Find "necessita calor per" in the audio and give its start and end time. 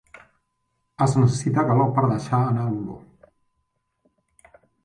1.23-2.05